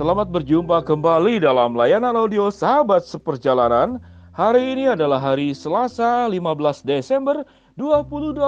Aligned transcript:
Selamat 0.00 0.32
berjumpa 0.32 0.80
kembali 0.88 1.44
dalam 1.44 1.76
layanan 1.76 2.16
audio 2.16 2.48
Sahabat 2.48 3.04
Seperjalanan. 3.04 4.00
Hari 4.32 4.72
ini 4.72 4.88
adalah 4.88 5.20
hari 5.20 5.52
Selasa 5.52 6.24
15 6.24 6.88
Desember 6.88 7.44
2020. 7.76 8.40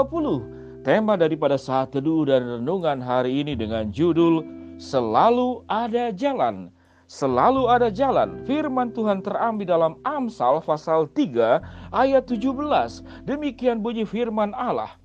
Tema 0.80 1.12
daripada 1.20 1.60
saat 1.60 1.92
teduh 1.92 2.24
dan 2.24 2.40
renungan 2.40 3.04
hari 3.04 3.44
ini 3.44 3.52
dengan 3.52 3.92
judul 3.92 4.40
Selalu 4.80 5.60
Ada 5.68 6.16
Jalan. 6.16 6.72
Selalu 7.04 7.68
ada 7.68 7.92
jalan. 7.92 8.40
Firman 8.48 8.88
Tuhan 8.96 9.20
terambil 9.20 9.68
dalam 9.68 10.00
Amsal 10.08 10.64
pasal 10.64 11.04
3 11.12 11.60
ayat 11.92 12.32
17. 12.32 12.48
Demikian 13.28 13.84
bunyi 13.84 14.08
firman 14.08 14.56
Allah. 14.56 14.96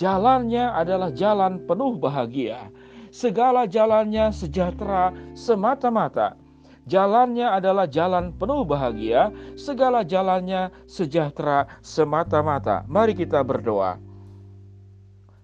Jalannya 0.00 0.64
adalah 0.64 1.12
jalan 1.12 1.60
penuh 1.68 2.00
bahagia 2.00 2.72
segala 3.10 3.66
jalannya 3.66 4.30
sejahtera 4.30 5.14
semata-mata. 5.34 6.34
Jalannya 6.88 7.46
adalah 7.46 7.86
jalan 7.86 8.34
penuh 8.34 8.66
bahagia, 8.66 9.30
segala 9.54 10.02
jalannya 10.02 10.74
sejahtera 10.90 11.68
semata-mata. 11.84 12.82
Mari 12.90 13.14
kita 13.14 13.44
berdoa. 13.46 14.09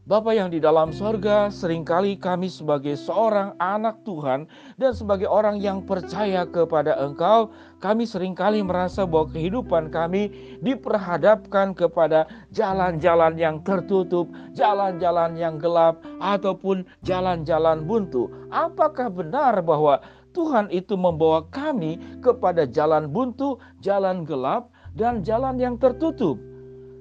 Bapa 0.07 0.31
yang 0.31 0.55
di 0.55 0.63
dalam 0.63 0.95
sorga, 0.95 1.51
sering 1.51 1.83
kali 1.83 2.15
kami 2.15 2.47
sebagai 2.47 2.95
seorang 2.95 3.59
anak 3.59 4.07
Tuhan 4.07 4.47
dan 4.79 4.95
sebagai 4.95 5.27
orang 5.27 5.59
yang 5.59 5.83
percaya 5.83 6.47
kepada 6.47 6.95
Engkau, 7.03 7.51
kami 7.83 8.07
sering 8.07 8.31
kali 8.31 8.63
merasa 8.63 9.03
bahwa 9.03 9.35
kehidupan 9.35 9.91
kami 9.91 10.31
diperhadapkan 10.63 11.75
kepada 11.75 12.31
jalan-jalan 12.55 13.35
yang 13.35 13.59
tertutup, 13.67 14.31
jalan-jalan 14.55 15.35
yang 15.35 15.59
gelap, 15.59 15.99
ataupun 16.23 16.87
jalan-jalan 17.03 17.83
buntu. 17.83 18.31
Apakah 18.55 19.11
benar 19.11 19.59
bahwa 19.59 19.99
Tuhan 20.31 20.71
itu 20.71 20.95
membawa 20.95 21.51
kami 21.51 21.99
kepada 22.23 22.63
jalan 22.63 23.11
buntu, 23.11 23.59
jalan 23.83 24.23
gelap, 24.23 24.71
dan 24.95 25.27
jalan 25.27 25.59
yang 25.59 25.75
tertutup? 25.83 26.39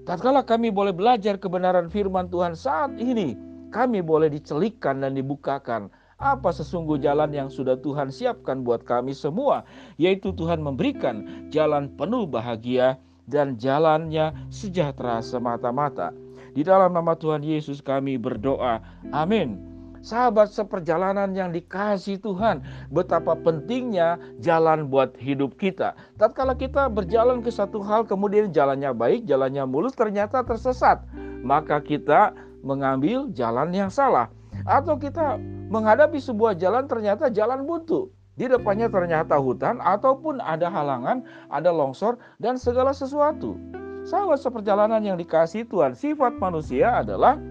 Tatkala 0.05 0.45
kami 0.45 0.69
boleh 0.69 0.93
belajar 0.93 1.41
kebenaran 1.41 1.89
firman 1.89 2.29
Tuhan 2.29 2.53
saat 2.53 2.93
ini, 3.01 3.33
kami 3.73 4.05
boleh 4.05 4.29
dicelikkan 4.29 5.01
dan 5.01 5.17
dibukakan 5.17 5.89
apa 6.21 6.53
sesungguh 6.53 7.01
jalan 7.01 7.33
yang 7.33 7.49
sudah 7.51 7.75
Tuhan 7.81 8.13
siapkan 8.13 8.61
buat 8.61 8.85
kami 8.85 9.11
semua, 9.17 9.65
yaitu 9.97 10.31
Tuhan 10.31 10.61
memberikan 10.61 11.49
jalan 11.49 11.89
penuh 11.97 12.29
bahagia 12.29 13.01
dan 13.25 13.57
jalannya 13.57 14.31
sejahtera 14.53 15.19
semata-mata. 15.25 16.13
Di 16.55 16.63
dalam 16.63 16.95
nama 16.95 17.17
Tuhan 17.17 17.43
Yesus 17.43 17.83
kami 17.83 18.15
berdoa. 18.15 18.79
Amin. 19.11 19.74
Sahabat 20.05 20.53
seperjalanan 20.53 21.33
yang 21.33 21.49
dikasih 21.49 22.21
Tuhan, 22.21 22.61
betapa 22.93 23.33
pentingnya 23.33 24.21
jalan 24.37 24.85
buat 24.85 25.17
hidup 25.17 25.57
kita. 25.57 25.97
Tatkala 26.21 26.53
kita 26.53 26.93
berjalan 26.93 27.41
ke 27.41 27.49
satu 27.49 27.81
hal 27.81 28.05
kemudian 28.05 28.53
jalannya 28.53 28.93
baik, 28.93 29.25
jalannya 29.25 29.65
mulus 29.65 29.97
ternyata 29.97 30.45
tersesat, 30.45 31.01
maka 31.41 31.81
kita 31.81 32.37
mengambil 32.61 33.33
jalan 33.33 33.73
yang 33.73 33.89
salah. 33.89 34.29
Atau 34.69 35.01
kita 35.01 35.41
menghadapi 35.73 36.21
sebuah 36.21 36.53
jalan 36.53 36.85
ternyata 36.85 37.33
jalan 37.33 37.65
buntu. 37.65 38.13
Di 38.37 38.45
depannya 38.45 38.93
ternyata 38.93 39.41
hutan 39.41 39.81
ataupun 39.81 40.37
ada 40.37 40.69
halangan, 40.69 41.25
ada 41.49 41.73
longsor 41.73 42.21
dan 42.37 42.61
segala 42.61 42.93
sesuatu. 42.93 43.57
Sahabat 44.05 44.37
seperjalanan 44.37 45.01
yang 45.01 45.17
dikasih 45.17 45.65
Tuhan, 45.65 45.97
sifat 45.97 46.37
manusia 46.37 47.01
adalah 47.01 47.41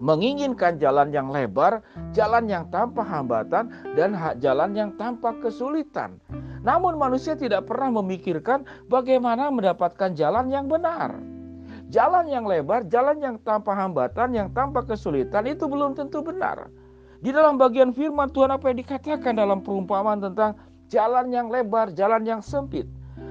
menginginkan 0.00 0.80
jalan 0.80 1.12
yang 1.12 1.28
lebar, 1.28 1.84
jalan 2.16 2.48
yang 2.48 2.66
tanpa 2.72 3.04
hambatan, 3.04 3.68
dan 3.94 4.16
jalan 4.40 4.72
yang 4.72 4.90
tanpa 4.96 5.36
kesulitan. 5.38 6.16
Namun, 6.64 6.96
manusia 6.96 7.36
tidak 7.36 7.68
pernah 7.68 7.92
memikirkan 8.00 8.64
bagaimana 8.88 9.52
mendapatkan 9.52 10.16
jalan 10.16 10.48
yang 10.48 10.66
benar. 10.66 11.20
Jalan 11.92 12.26
yang 12.30 12.46
lebar, 12.46 12.86
jalan 12.88 13.18
yang 13.20 13.36
tanpa 13.42 13.76
hambatan, 13.76 14.32
yang 14.32 14.48
tanpa 14.54 14.82
kesulitan 14.86 15.44
itu 15.46 15.68
belum 15.68 15.94
tentu 15.98 16.24
benar. 16.24 16.70
Di 17.20 17.34
dalam 17.36 17.60
bagian 17.60 17.92
firman 17.92 18.32
Tuhan 18.32 18.48
apa 18.48 18.72
yang 18.72 18.78
dikatakan 18.80 19.36
dalam 19.36 19.60
perumpamaan 19.60 20.24
tentang 20.24 20.56
jalan 20.88 21.28
yang 21.28 21.52
lebar, 21.52 21.92
jalan 21.92 22.24
yang 22.24 22.40
sempit. 22.40 22.88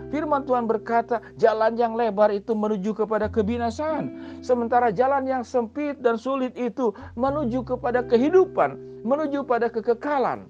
Firman 0.09 0.45
Tuhan 0.45 0.65
berkata, 0.65 1.21
jalan 1.37 1.77
yang 1.77 1.93
lebar 1.93 2.33
itu 2.33 2.57
menuju 2.57 2.97
kepada 2.97 3.29
kebinasaan, 3.29 4.37
sementara 4.41 4.89
jalan 4.89 5.25
yang 5.29 5.43
sempit 5.45 6.01
dan 6.01 6.17
sulit 6.17 6.57
itu 6.57 6.93
menuju 7.13 7.61
kepada 7.61 8.01
kehidupan, 8.05 9.01
menuju 9.05 9.45
pada 9.45 9.69
kekekalan. 9.69 10.49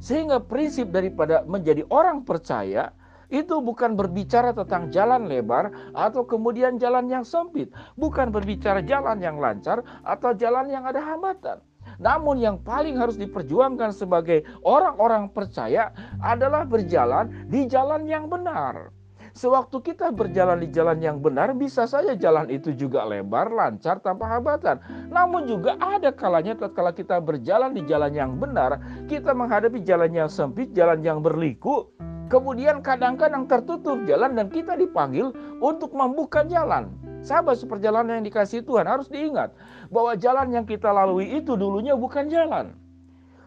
Sehingga 0.00 0.40
prinsip 0.40 0.88
daripada 0.88 1.44
menjadi 1.44 1.84
orang 1.92 2.24
percaya 2.24 2.96
itu 3.32 3.64
bukan 3.64 3.96
berbicara 3.96 4.52
tentang 4.52 4.92
jalan 4.92 5.24
lebar 5.24 5.72
atau 5.96 6.24
kemudian 6.28 6.76
jalan 6.76 7.08
yang 7.08 7.24
sempit, 7.24 7.72
bukan 7.96 8.28
berbicara 8.28 8.84
jalan 8.84 9.20
yang 9.20 9.40
lancar 9.40 9.80
atau 10.04 10.36
jalan 10.36 10.68
yang 10.68 10.84
ada 10.84 11.00
hambatan. 11.00 11.60
Namun 12.02 12.42
yang 12.42 12.58
paling 12.58 12.98
harus 12.98 13.14
diperjuangkan 13.14 13.94
sebagai 13.94 14.42
orang-orang 14.66 15.30
percaya 15.30 15.94
adalah 16.18 16.66
berjalan 16.66 17.46
di 17.46 17.70
jalan 17.70 18.02
yang 18.10 18.26
benar. 18.26 18.90
Sewaktu 19.32 19.80
kita 19.80 20.12
berjalan 20.12 20.60
di 20.60 20.68
jalan 20.68 21.00
yang 21.00 21.16
benar, 21.16 21.56
bisa 21.56 21.88
saja 21.88 22.12
jalan 22.12 22.52
itu 22.52 22.76
juga 22.76 23.00
lebar, 23.08 23.48
lancar, 23.48 23.96
tanpa 24.04 24.28
hambatan. 24.28 24.76
Namun 25.08 25.48
juga 25.48 25.72
ada 25.80 26.12
kalanya 26.12 26.52
tatkala 26.52 26.92
kita 26.92 27.16
berjalan 27.16 27.72
di 27.72 27.80
jalan 27.88 28.12
yang 28.12 28.36
benar, 28.36 28.76
kita 29.08 29.32
menghadapi 29.32 29.80
jalan 29.88 30.12
yang 30.12 30.28
sempit, 30.28 30.76
jalan 30.76 31.00
yang 31.00 31.24
berliku, 31.24 31.88
kemudian 32.28 32.84
kadang-kadang 32.84 33.48
tertutup 33.48 34.04
jalan 34.04 34.36
dan 34.36 34.52
kita 34.52 34.76
dipanggil 34.76 35.32
untuk 35.64 35.96
membuka 35.96 36.44
jalan. 36.44 36.92
Sahabat 37.22 37.54
seperjalanan 37.62 38.18
yang 38.18 38.26
dikasih 38.26 38.66
Tuhan 38.66 38.84
harus 38.84 39.06
diingat 39.06 39.54
bahwa 39.94 40.18
jalan 40.18 40.50
yang 40.50 40.66
kita 40.66 40.90
lalui 40.90 41.38
itu 41.38 41.54
dulunya 41.54 41.94
bukan 41.94 42.26
jalan. 42.26 42.74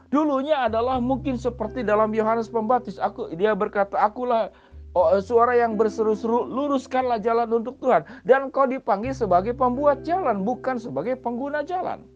Dulunya 0.07 0.63
adalah 0.63 1.03
mungkin 1.03 1.35
seperti 1.35 1.83
dalam 1.83 2.15
Yohanes 2.15 2.47
Pembaptis. 2.47 2.95
Aku 3.03 3.35
dia 3.35 3.51
berkata, 3.51 3.99
"Akulah 3.99 4.47
oh, 4.95 5.19
suara 5.19 5.59
yang 5.59 5.75
berseru-seru, 5.75 6.47
luruskanlah 6.47 7.19
jalan 7.19 7.51
untuk 7.51 7.75
Tuhan." 7.83 8.07
Dan 8.23 8.47
kau 8.47 8.63
dipanggil 8.63 9.11
sebagai 9.11 9.51
pembuat 9.51 10.07
jalan, 10.07 10.47
bukan 10.47 10.79
sebagai 10.79 11.19
pengguna 11.19 11.67
jalan. 11.67 12.07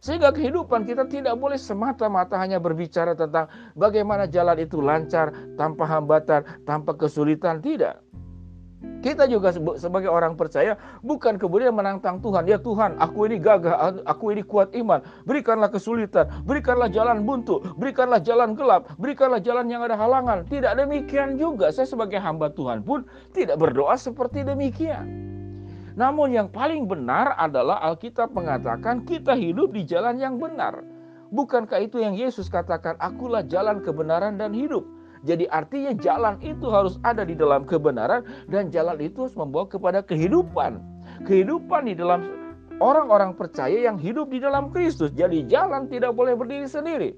Sehingga 0.00 0.32
kehidupan 0.32 0.86
kita 0.86 1.04
tidak 1.10 1.36
boleh 1.36 1.60
semata-mata 1.60 2.38
hanya 2.38 2.56
berbicara 2.56 3.12
tentang 3.12 3.50
bagaimana 3.76 4.24
jalan 4.24 4.56
itu 4.56 4.80
lancar, 4.80 5.34
tanpa 5.60 5.84
hambatan, 5.84 6.40
tanpa 6.64 6.96
kesulitan. 6.96 7.60
Tidak. 7.60 8.00
Kita 9.00 9.24
juga 9.24 9.48
sebagai 9.80 10.12
orang 10.12 10.36
percaya 10.36 10.76
bukan 11.00 11.40
kemudian 11.40 11.72
menantang 11.72 12.20
Tuhan. 12.20 12.44
Ya 12.44 12.60
Tuhan, 12.60 13.00
aku 13.00 13.32
ini 13.32 13.40
gagah, 13.40 14.04
aku 14.04 14.36
ini 14.36 14.44
kuat 14.44 14.76
iman. 14.76 15.00
Berikanlah 15.24 15.72
kesulitan, 15.72 16.28
berikanlah 16.44 16.92
jalan 16.92 17.24
buntu, 17.24 17.64
berikanlah 17.80 18.20
jalan 18.20 18.52
gelap, 18.52 18.92
berikanlah 19.00 19.40
jalan 19.40 19.72
yang 19.72 19.80
ada 19.80 19.96
halangan. 19.96 20.44
Tidak 20.44 20.76
demikian 20.76 21.40
juga. 21.40 21.72
Saya 21.72 21.88
sebagai 21.88 22.20
hamba 22.20 22.52
Tuhan 22.52 22.84
pun 22.84 23.08
tidak 23.32 23.56
berdoa 23.56 23.96
seperti 23.96 24.44
demikian. 24.44 25.08
Namun 25.96 26.36
yang 26.36 26.52
paling 26.52 26.84
benar 26.84 27.34
adalah 27.40 27.80
Alkitab 27.80 28.36
mengatakan 28.36 29.08
kita 29.08 29.32
hidup 29.32 29.72
di 29.72 29.82
jalan 29.88 30.20
yang 30.20 30.36
benar. 30.36 30.84
Bukankah 31.32 31.80
itu 31.80 32.02
yang 32.02 32.18
Yesus 32.18 32.50
katakan, 32.50 32.98
akulah 32.98 33.46
jalan 33.46 33.80
kebenaran 33.80 34.36
dan 34.36 34.52
hidup. 34.52 34.82
Jadi 35.20 35.44
artinya 35.52 35.92
jalan 36.00 36.40
itu 36.40 36.72
harus 36.72 36.96
ada 37.04 37.28
di 37.28 37.36
dalam 37.36 37.68
kebenaran 37.68 38.24
dan 38.48 38.72
jalan 38.72 38.96
itu 39.04 39.28
harus 39.28 39.36
membawa 39.36 39.68
kepada 39.68 40.00
kehidupan. 40.00 40.80
Kehidupan 41.28 41.92
di 41.92 41.94
dalam 41.96 42.24
orang-orang 42.80 43.36
percaya 43.36 43.76
yang 43.76 44.00
hidup 44.00 44.32
di 44.32 44.40
dalam 44.40 44.72
Kristus. 44.72 45.12
Jadi 45.12 45.44
jalan 45.44 45.92
tidak 45.92 46.16
boleh 46.16 46.32
berdiri 46.32 46.64
sendiri. 46.64 47.12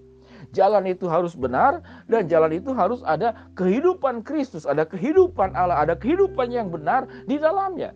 Jalan 0.50 0.90
itu 0.90 1.06
harus 1.06 1.38
benar 1.38 1.78
dan 2.10 2.26
jalan 2.26 2.50
itu 2.50 2.74
harus 2.74 2.98
ada 3.06 3.46
kehidupan 3.54 4.26
Kristus, 4.26 4.66
ada 4.66 4.82
kehidupan 4.82 5.54
Allah, 5.54 5.78
ada 5.78 5.94
kehidupan 5.94 6.50
yang 6.50 6.66
benar 6.66 7.06
di 7.30 7.38
dalamnya. 7.38 7.94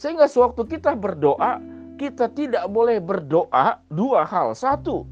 Sehingga 0.00 0.24
sewaktu 0.24 0.64
kita 0.64 0.96
berdoa, 0.96 1.60
kita 2.00 2.32
tidak 2.32 2.64
boleh 2.72 2.96
berdoa 2.96 3.84
dua 3.92 4.24
hal. 4.24 4.56
Satu, 4.56 5.04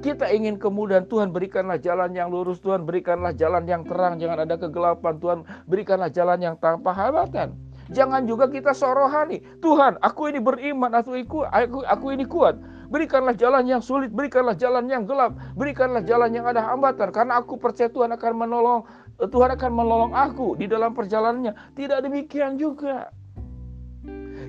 kita 0.00 0.32
ingin 0.32 0.56
kemudahan. 0.56 1.04
Tuhan 1.06 1.30
berikanlah 1.30 1.76
jalan 1.76 2.10
yang 2.16 2.32
lurus. 2.32 2.58
Tuhan 2.58 2.88
berikanlah 2.88 3.36
jalan 3.36 3.68
yang 3.68 3.84
terang. 3.84 4.16
Jangan 4.16 4.48
ada 4.48 4.56
kegelapan. 4.56 5.14
Tuhan 5.20 5.38
berikanlah 5.68 6.10
jalan 6.10 6.38
yang 6.40 6.56
tanpa 6.58 6.90
hambatan. 6.96 7.54
Jangan 7.90 8.22
juga 8.22 8.46
kita 8.46 8.70
sorohani 8.70 9.42
Tuhan 9.58 9.98
aku 9.98 10.30
ini 10.30 10.40
beriman. 10.40 10.90
Aku, 10.96 11.14
aku, 11.46 11.78
aku 11.84 12.06
ini 12.16 12.24
kuat. 12.24 12.56
Berikanlah 12.90 13.36
jalan 13.38 13.62
yang 13.68 13.82
sulit. 13.84 14.10
Berikanlah 14.10 14.58
jalan 14.58 14.90
yang 14.90 15.06
gelap. 15.06 15.36
Berikanlah 15.54 16.02
jalan 16.02 16.34
yang 16.34 16.48
ada 16.48 16.64
hambatan. 16.64 17.14
Karena 17.14 17.38
aku 17.38 17.60
percaya 17.60 17.86
Tuhan 17.92 18.10
akan 18.16 18.32
menolong 18.34 18.82
Tuhan 19.20 19.52
akan 19.52 19.70
menolong 19.76 20.12
aku 20.16 20.56
di 20.56 20.64
dalam 20.64 20.96
perjalanannya. 20.96 21.76
Tidak 21.76 22.00
demikian 22.00 22.56
juga 22.56 23.12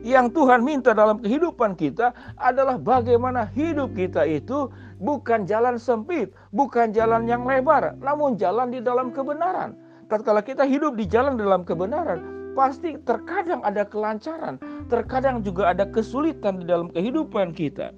Yang 0.01 0.33
Tuhan 0.33 0.65
minta 0.65 0.97
dalam 0.97 1.21
kehidupan 1.21 1.77
kita 1.77 2.09
adalah 2.41 2.81
bagaimana 2.81 3.45
hidup 3.53 3.93
kita 3.93 4.25
itu 4.25 4.73
bukan 4.97 5.45
jalan 5.45 5.77
sempit, 5.77 6.33
bukan 6.49 6.89
jalan 6.89 7.29
yang 7.29 7.45
lebar, 7.45 7.93
namun 8.01 8.33
jalan 8.33 8.73
di 8.73 8.81
dalam 8.81 9.13
kebenaran. 9.13 9.77
Tatkala 10.09 10.41
kita 10.41 10.65
hidup 10.65 10.97
di 10.97 11.05
jalan 11.05 11.37
dalam 11.37 11.61
kebenaran, 11.61 12.17
pasti 12.57 12.97
terkadang 13.05 13.61
ada 13.61 13.85
kelancaran, 13.85 14.57
terkadang 14.89 15.45
juga 15.45 15.69
ada 15.69 15.85
kesulitan 15.85 16.57
di 16.57 16.65
dalam 16.65 16.89
kehidupan 16.89 17.53
kita. 17.53 17.93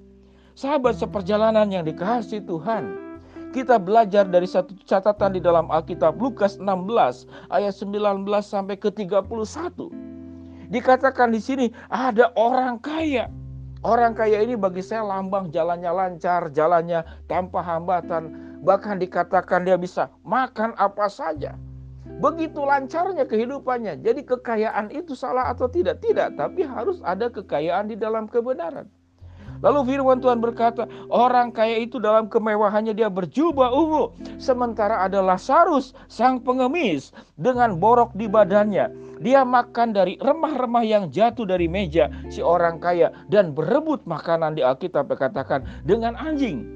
Sahabat 0.60 1.00
seperjalanan 1.00 1.72
yang 1.72 1.88
dikasih 1.88 2.44
Tuhan, 2.44 3.00
kita 3.56 3.80
belajar 3.80 4.28
dari 4.28 4.46
satu 4.46 4.76
catatan 4.84 5.40
di 5.40 5.42
dalam 5.42 5.72
Alkitab 5.72 6.20
Lukas 6.20 6.60
16 6.60 7.32
ayat 7.48 7.74
19 7.74 8.28
sampai 8.44 8.76
ke 8.76 8.92
31. 8.92 10.13
Dikatakan 10.74 11.30
di 11.30 11.38
sini 11.38 11.70
ada 11.94 12.34
orang 12.34 12.82
kaya. 12.82 13.30
Orang 13.86 14.18
kaya 14.18 14.42
ini 14.42 14.58
bagi 14.58 14.82
saya 14.82 15.06
lambang 15.06 15.54
jalannya 15.54 15.92
lancar, 15.94 16.50
jalannya 16.50 17.06
tanpa 17.30 17.62
hambatan. 17.62 18.58
Bahkan 18.66 18.98
dikatakan 18.98 19.70
dia 19.70 19.78
bisa 19.78 20.10
makan 20.26 20.74
apa 20.82 21.06
saja. 21.12 21.54
Begitu 22.18 22.58
lancarnya 22.64 23.28
kehidupannya. 23.30 24.02
Jadi 24.02 24.26
kekayaan 24.26 24.90
itu 24.90 25.14
salah 25.14 25.54
atau 25.54 25.70
tidak? 25.70 26.02
Tidak, 26.02 26.40
tapi 26.40 26.66
harus 26.66 27.04
ada 27.06 27.30
kekayaan 27.30 27.92
di 27.92 27.96
dalam 28.00 28.26
kebenaran. 28.26 28.90
Lalu 29.64 29.96
firman 29.96 30.20
Tuhan 30.20 30.44
berkata, 30.44 30.84
orang 31.08 31.56
kaya 31.56 31.80
itu 31.80 31.96
dalam 31.96 32.28
kemewahannya 32.28 32.92
dia 32.92 33.08
berjubah 33.08 33.72
ungu. 33.72 34.12
Sementara 34.36 35.08
ada 35.08 35.24
Lazarus, 35.24 35.96
sang 36.12 36.44
pengemis, 36.44 37.16
dengan 37.40 37.80
borok 37.80 38.12
di 38.12 38.28
badannya. 38.28 38.92
Dia 39.24 39.48
makan 39.48 39.96
dari 39.96 40.20
remah-remah 40.20 40.84
yang 40.84 41.08
jatuh 41.08 41.48
dari 41.48 41.72
meja 41.72 42.12
si 42.28 42.44
orang 42.44 42.76
kaya 42.76 43.16
dan 43.32 43.56
berebut 43.56 44.04
makanan 44.04 44.60
di 44.60 44.62
Alkitab 44.68 45.08
katakan 45.16 45.64
dengan 45.88 46.20
anjing. 46.20 46.68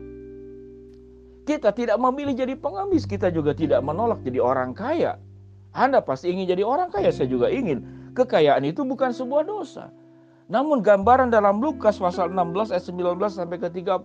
Kita 1.44 1.75
tidak 1.75 2.00
memilih 2.00 2.39
jadi 2.39 2.56
pengemis, 2.56 3.04
kita 3.04 3.36
juga 3.36 3.51
tidak 3.51 3.84
menolak 3.84 4.24
jadi 4.24 4.39
orang 4.39 4.72
kaya. 4.72 5.19
Anda 5.75 6.00
pasti 6.00 6.31
ingin 6.31 6.56
jadi 6.56 6.63
orang 6.63 6.88
kaya, 6.88 7.12
saya 7.12 7.28
juga 7.28 7.51
ingin. 7.51 7.84
Kekayaan 8.16 8.63
itu 8.63 8.88
bukan 8.88 9.12
sebuah 9.12 9.44
dosa. 9.44 9.92
Namun 10.48 10.80
gambaran 10.80 11.28
dalam 11.28 11.60
Lukas 11.60 12.00
pasal 12.00 12.32
16 12.32 12.72
ayat 12.72 12.86
19 12.88 13.20
sampai 13.28 13.60
ke 13.60 13.68
31. 13.68 14.00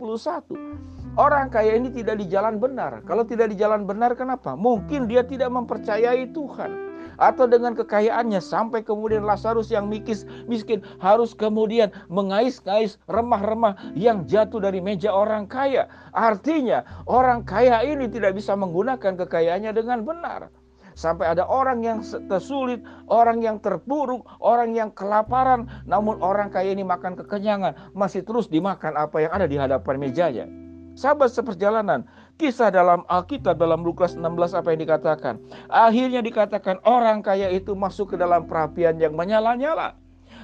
Orang 1.15 1.55
kaya 1.55 1.79
ini 1.79 1.93
tidak 1.95 2.19
di 2.19 2.27
jalan 2.27 2.59
benar. 2.59 2.99
Kalau 3.07 3.23
tidak 3.23 3.55
di 3.55 3.57
jalan 3.63 3.87
benar 3.87 4.19
kenapa? 4.19 4.59
Mungkin 4.59 5.07
dia 5.07 5.23
tidak 5.23 5.55
mempercayai 5.55 6.35
Tuhan. 6.35 6.91
Atau 7.21 7.47
dengan 7.47 7.77
kekayaannya 7.77 8.41
sampai 8.43 8.83
kemudian 8.83 9.23
Lazarus 9.23 9.71
yang 9.71 9.87
mikis, 9.87 10.27
miskin 10.51 10.83
harus 10.99 11.37
kemudian 11.37 11.93
mengais-ngais 12.11 12.99
remah-remah 13.07 13.79
yang 13.95 14.27
jatuh 14.27 14.59
dari 14.59 14.83
meja 14.83 15.13
orang 15.15 15.47
kaya. 15.47 15.87
Artinya 16.11 16.83
orang 17.07 17.47
kaya 17.47 17.87
ini 17.87 18.09
tidak 18.11 18.35
bisa 18.35 18.57
menggunakan 18.59 19.15
kekayaannya 19.15 19.71
dengan 19.77 20.03
benar. 20.03 20.51
Sampai 20.93 21.33
ada 21.33 21.49
orang 21.49 21.81
yang 21.81 22.05
tersulit, 22.29 22.85
orang 23.09 23.41
yang 23.41 23.57
terpuruk, 23.61 24.25
orang 24.41 24.77
yang 24.77 24.93
kelaparan, 24.93 25.69
namun 25.89 26.21
orang 26.21 26.53
kaya 26.53 26.73
ini 26.73 26.85
makan 26.85 27.17
kekenyangan, 27.17 27.77
masih 27.97 28.21
terus 28.25 28.49
dimakan 28.49 28.97
apa 28.97 29.25
yang 29.25 29.33
ada 29.33 29.47
di 29.49 29.57
hadapan 29.57 29.97
mejanya. 29.97 30.47
Sahabat 30.93 31.33
seperjalanan, 31.33 32.05
kisah 32.37 32.69
dalam 32.69 33.09
Alkitab 33.09 33.57
dalam 33.57 33.81
Lukas 33.81 34.13
16 34.13 34.53
apa 34.53 34.77
yang 34.77 34.81
dikatakan? 34.85 35.35
Akhirnya 35.73 36.21
dikatakan 36.21 36.85
orang 36.85 37.25
kaya 37.25 37.49
itu 37.49 37.73
masuk 37.73 38.13
ke 38.13 38.17
dalam 38.21 38.45
perapian 38.45 39.01
yang 39.01 39.17
menyala-nyala. 39.17 39.97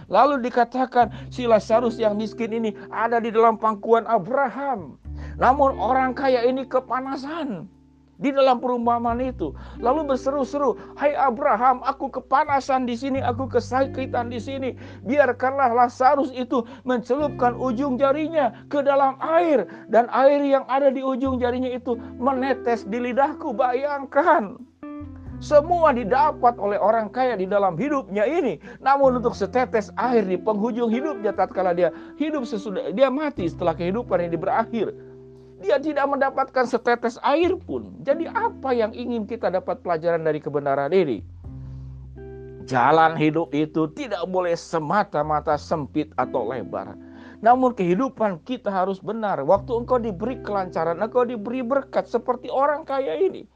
Lalu 0.08 0.40
dikatakan 0.48 1.12
si 1.28 1.44
Lazarus 1.44 2.00
yang 2.00 2.16
miskin 2.16 2.56
ini 2.56 2.72
ada 2.88 3.20
di 3.20 3.28
dalam 3.28 3.60
pangkuan 3.60 4.08
Abraham. 4.08 4.96
Namun 5.36 5.76
orang 5.76 6.16
kaya 6.16 6.48
ini 6.48 6.64
kepanasan 6.64 7.68
di 8.18 8.34
dalam 8.34 8.58
perumpamaan 8.58 9.22
itu. 9.22 9.54
Lalu 9.78 10.14
berseru-seru, 10.14 10.74
"Hai 10.98 11.14
Abraham, 11.14 11.80
aku 11.86 12.10
kepanasan 12.10 12.84
di 12.84 12.98
sini, 12.98 13.22
aku 13.22 13.46
kesakitan 13.46 14.28
di 14.28 14.42
sini. 14.42 14.74
Biarkanlah 15.06 15.72
Lazarus 15.72 16.34
itu 16.34 16.66
mencelupkan 16.82 17.54
ujung 17.54 17.96
jarinya 17.96 18.52
ke 18.68 18.82
dalam 18.82 19.16
air 19.22 19.64
dan 19.88 20.10
air 20.10 20.42
yang 20.42 20.66
ada 20.66 20.90
di 20.90 21.00
ujung 21.00 21.38
jarinya 21.38 21.70
itu 21.70 21.96
menetes 22.18 22.84
di 22.84 22.98
lidahku." 22.98 23.54
Bayangkan. 23.54 24.58
Semua 25.38 25.94
didapat 25.94 26.58
oleh 26.58 26.82
orang 26.82 27.14
kaya 27.14 27.38
di 27.38 27.46
dalam 27.46 27.78
hidupnya 27.78 28.26
ini. 28.26 28.58
Namun 28.82 29.22
untuk 29.22 29.38
setetes 29.38 29.94
air 29.94 30.26
di 30.26 30.34
penghujung 30.34 30.90
hidupnya 30.90 31.30
tatkala 31.30 31.70
dia 31.78 31.94
hidup 32.18 32.42
sesudah 32.42 32.90
dia 32.90 33.06
mati 33.06 33.46
setelah 33.46 33.70
kehidupan 33.78 34.18
ini 34.26 34.34
berakhir 34.34 34.90
dia 35.58 35.76
tidak 35.82 36.06
mendapatkan 36.06 36.64
setetes 36.64 37.18
air 37.26 37.54
pun. 37.58 37.98
Jadi 38.06 38.30
apa 38.30 38.70
yang 38.70 38.94
ingin 38.94 39.26
kita 39.26 39.50
dapat 39.50 39.82
pelajaran 39.82 40.22
dari 40.22 40.38
kebenaran 40.38 40.94
ini? 40.94 41.20
Jalan 42.68 43.16
hidup 43.16 43.50
itu 43.56 43.88
tidak 43.96 44.22
boleh 44.28 44.52
semata-mata 44.52 45.56
sempit 45.56 46.12
atau 46.20 46.52
lebar. 46.52 46.94
Namun 47.40 47.72
kehidupan 47.72 48.44
kita 48.44 48.68
harus 48.68 49.00
benar. 49.00 49.40
Waktu 49.40 49.72
engkau 49.72 49.96
diberi 49.96 50.36
kelancaran, 50.42 51.00
engkau 51.00 51.24
diberi 51.24 51.64
berkat 51.64 52.04
seperti 52.10 52.50
orang 52.52 52.84
kaya 52.84 53.16
ini. 53.16 53.48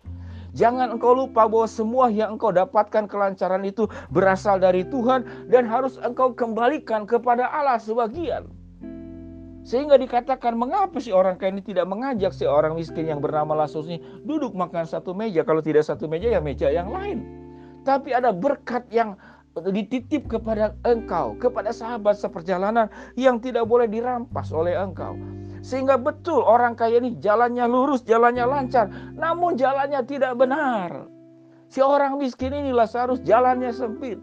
Jangan 0.53 0.97
engkau 0.97 1.17
lupa 1.17 1.49
bahwa 1.49 1.65
semua 1.65 2.13
yang 2.13 2.37
engkau 2.37 2.53
dapatkan 2.53 3.09
kelancaran 3.09 3.65
itu 3.65 3.89
berasal 4.13 4.61
dari 4.61 4.85
Tuhan 4.85 5.25
dan 5.49 5.65
harus 5.65 5.97
engkau 6.05 6.33
kembalikan 6.37 7.09
kepada 7.09 7.49
Allah 7.49 7.81
sebagian. 7.81 8.62
Sehingga 9.63 9.95
dikatakan 9.95 10.59
mengapa 10.59 10.99
si 10.99 11.15
orang 11.15 11.39
kaya 11.39 11.55
ini 11.55 11.63
tidak 11.63 11.87
mengajak 11.87 12.35
si 12.35 12.43
orang 12.43 12.75
miskin 12.75 13.07
yang 13.07 13.23
bernama 13.23 13.55
Lazarus 13.55 13.87
ini 13.87 14.03
duduk 14.27 14.59
makan 14.59 14.83
satu 14.83 15.15
meja. 15.15 15.47
Kalau 15.47 15.63
tidak 15.63 15.87
satu 15.87 16.11
meja 16.11 16.35
ya 16.35 16.43
meja 16.43 16.67
yang 16.67 16.91
lain. 16.91 17.23
Tapi 17.87 18.11
ada 18.11 18.35
berkat 18.35 18.87
yang 18.91 19.15
dititip 19.55 20.27
kepada 20.27 20.73
engkau, 20.83 21.37
kepada 21.37 21.71
sahabat 21.71 22.17
seperjalanan 22.17 22.89
yang 23.15 23.39
tidak 23.39 23.69
boleh 23.69 23.87
dirampas 23.87 24.49
oleh 24.51 24.75
engkau. 24.75 25.15
Sehingga 25.63 25.95
betul 25.95 26.43
orang 26.43 26.75
kaya 26.75 26.99
ini 26.99 27.15
jalannya 27.23 27.63
lurus, 27.71 28.03
jalannya 28.03 28.43
lancar, 28.43 28.91
namun 29.15 29.55
jalannya 29.55 30.03
tidak 30.09 30.35
benar. 30.35 31.07
Si 31.71 31.79
orang 31.79 32.19
miskin 32.19 32.51
ini 32.51 32.75
Lazarus 32.75 33.23
jalannya 33.23 33.71
sempit. 33.71 34.19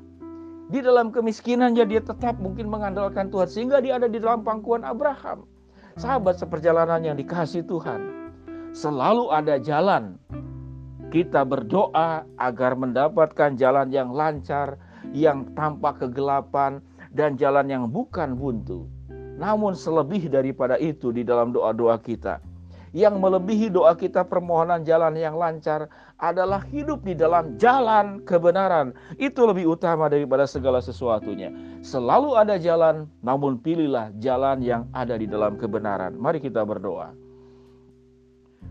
Di 0.70 0.86
dalam 0.86 1.10
kemiskinannya 1.10 1.82
dia 1.90 1.98
tetap 1.98 2.38
mungkin 2.38 2.70
mengandalkan 2.70 3.34
Tuhan 3.34 3.50
sehingga 3.50 3.82
dia 3.82 3.98
ada 3.98 4.06
di 4.06 4.22
dalam 4.22 4.46
pangkuan 4.46 4.86
Abraham. 4.86 5.50
Sahabat 5.98 6.38
seperjalanan 6.38 7.02
yang 7.02 7.18
dikasih 7.18 7.66
Tuhan. 7.66 8.30
Selalu 8.70 9.34
ada 9.34 9.58
jalan. 9.58 10.22
Kita 11.10 11.42
berdoa 11.42 12.22
agar 12.38 12.78
mendapatkan 12.78 13.58
jalan 13.58 13.90
yang 13.90 14.14
lancar, 14.14 14.78
yang 15.10 15.50
tanpa 15.58 15.98
kegelapan, 15.98 16.86
dan 17.18 17.34
jalan 17.34 17.66
yang 17.66 17.86
bukan 17.90 18.38
buntu. 18.38 18.86
Namun 19.42 19.74
selebih 19.74 20.30
daripada 20.30 20.78
itu 20.78 21.10
di 21.10 21.26
dalam 21.26 21.50
doa-doa 21.50 21.98
kita, 21.98 22.38
yang 22.92 23.22
melebihi 23.22 23.70
doa 23.70 23.94
kita 23.94 24.26
permohonan 24.26 24.82
jalan 24.84 25.14
yang 25.16 25.38
lancar 25.38 25.90
adalah 26.20 26.66
hidup 26.68 27.06
di 27.06 27.16
dalam 27.16 27.56
jalan 27.56 28.20
kebenaran. 28.28 28.92
Itu 29.16 29.48
lebih 29.48 29.80
utama 29.80 30.12
daripada 30.12 30.44
segala 30.44 30.84
sesuatunya. 30.84 31.54
Selalu 31.80 32.36
ada 32.36 32.60
jalan, 32.60 33.08
namun 33.24 33.56
pilihlah 33.62 34.12
jalan 34.20 34.60
yang 34.60 34.84
ada 34.92 35.16
di 35.16 35.30
dalam 35.30 35.56
kebenaran. 35.56 36.18
Mari 36.20 36.44
kita 36.44 36.66
berdoa. 36.68 37.29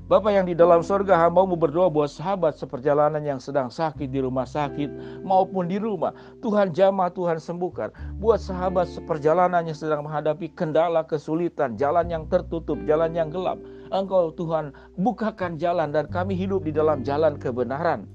Bapak 0.09 0.33
yang 0.33 0.49
di 0.49 0.57
dalam 0.57 0.81
sorga 0.81 1.21
hambamu 1.21 1.53
berdoa 1.53 1.93
buat 1.93 2.09
sahabat 2.09 2.57
seperjalanan 2.57 3.21
yang 3.21 3.37
sedang 3.37 3.69
sakit 3.69 4.09
di 4.09 4.21
rumah 4.25 4.49
sakit 4.49 5.21
maupun 5.21 5.69
di 5.69 5.77
rumah. 5.77 6.17
Tuhan 6.41 6.73
jamah, 6.73 7.13
Tuhan 7.13 7.37
sembuhkan. 7.37 7.93
Buat 8.17 8.41
sahabat 8.41 8.89
seperjalanan 8.89 9.69
yang 9.69 9.77
sedang 9.77 10.09
menghadapi 10.09 10.53
kendala, 10.57 11.05
kesulitan, 11.05 11.77
jalan 11.77 12.09
yang 12.09 12.25
tertutup, 12.29 12.81
jalan 12.89 13.13
yang 13.13 13.29
gelap. 13.29 13.61
Engkau 13.93 14.33
Tuhan 14.33 14.73
bukakan 14.97 15.61
jalan 15.61 15.93
dan 15.93 16.09
kami 16.09 16.33
hidup 16.37 16.65
di 16.65 16.73
dalam 16.73 17.05
jalan 17.05 17.37
kebenaran. 17.37 18.09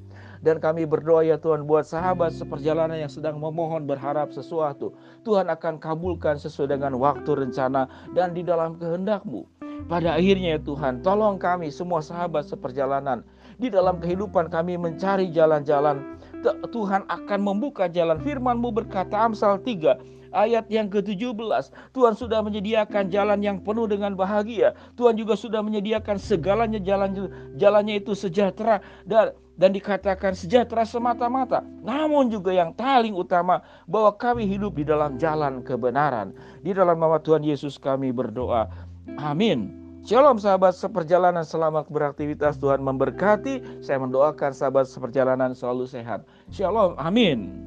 Dan 0.44 0.60
kami 0.60 0.84
berdoa 0.84 1.24
ya 1.24 1.40
Tuhan 1.40 1.64
buat 1.64 1.88
sahabat 1.88 2.36
seperjalanan 2.36 3.00
yang 3.00 3.08
sedang 3.08 3.40
memohon 3.40 3.88
berharap 3.88 4.36
sesuatu. 4.36 4.92
Tuhan 5.24 5.48
akan 5.48 5.80
kabulkan 5.80 6.36
sesuai 6.36 6.76
dengan 6.76 7.00
waktu 7.00 7.32
rencana 7.32 7.88
dan 8.12 8.36
di 8.36 8.44
dalam 8.44 8.76
kehendakmu. 8.76 9.48
Pada 9.88 10.16
akhirnya 10.16 10.58
ya 10.58 10.62
Tuhan, 10.64 11.04
tolong 11.06 11.36
kami 11.38 11.70
semua 11.70 12.00
sahabat 12.00 12.48
seperjalanan 12.48 13.22
di 13.62 13.70
dalam 13.70 14.02
kehidupan 14.02 14.50
kami 14.50 14.80
mencari 14.80 15.30
jalan-jalan 15.30 16.18
Tuhan 16.52 17.08
akan 17.08 17.40
membuka 17.40 17.88
jalan. 17.88 18.20
Firman-Mu 18.20 18.76
berkata 18.76 19.16
Amsal 19.24 19.64
3 19.64 20.36
ayat 20.36 20.68
yang 20.68 20.92
ke-17. 20.92 21.72
Tuhan 21.96 22.14
sudah 22.18 22.44
menyediakan 22.44 23.08
jalan 23.08 23.40
yang 23.40 23.58
penuh 23.64 23.88
dengan 23.88 24.18
bahagia. 24.18 24.76
Tuhan 25.00 25.16
juga 25.16 25.40
sudah 25.40 25.64
menyediakan 25.64 26.20
segalanya 26.20 26.82
jalan 26.82 27.32
jalannya 27.56 28.02
itu 28.02 28.12
sejahtera 28.18 28.84
dan 29.08 29.32
dan 29.54 29.70
dikatakan 29.70 30.34
sejahtera 30.34 30.82
semata-mata. 30.84 31.62
Namun 31.86 32.34
juga 32.34 32.50
yang 32.50 32.74
paling 32.74 33.14
utama 33.14 33.62
bahwa 33.86 34.10
kami 34.18 34.50
hidup 34.50 34.74
di 34.74 34.84
dalam 34.84 35.22
jalan 35.22 35.62
kebenaran. 35.62 36.34
Di 36.66 36.74
dalam 36.74 36.98
nama 36.98 37.22
Tuhan 37.22 37.46
Yesus 37.46 37.78
kami 37.78 38.10
berdoa. 38.10 38.93
Amin. 39.20 39.84
Shalom 40.04 40.36
sahabat 40.36 40.76
seperjalanan 40.76 41.48
selamat 41.48 41.88
beraktivitas 41.88 42.60
Tuhan 42.60 42.84
memberkati. 42.84 43.80
Saya 43.80 44.04
mendoakan 44.04 44.52
sahabat 44.52 44.84
seperjalanan 44.92 45.56
selalu 45.56 45.88
sehat. 45.88 46.28
Shalom. 46.52 47.00
Amin. 47.00 47.63